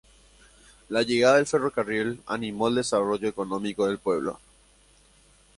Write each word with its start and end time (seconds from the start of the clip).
La 0.89 1.03
llegada 1.03 1.35
del 1.35 1.45
ferrocarril 1.45 2.23
animó 2.25 2.67
el 2.69 2.73
desarrollo 2.73 3.27
económico 3.27 3.85
del 3.85 3.99
pueblo. 3.99 4.39